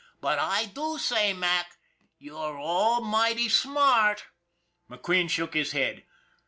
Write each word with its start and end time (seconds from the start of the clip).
But 0.19 0.39
I 0.39 0.65
do 0.65 0.97
say, 0.97 1.31
Mac, 1.31 1.77
you're 2.17 2.59
almighty 2.59 3.47
smart." 3.47 4.25
McQueen 4.89 5.29
shook 5.29 5.53
his 5.53 5.73
head. 5.73 6.05